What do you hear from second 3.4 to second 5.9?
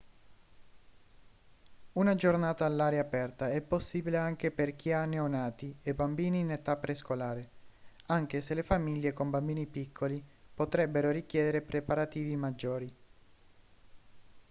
è possibile anche per chi ha neonati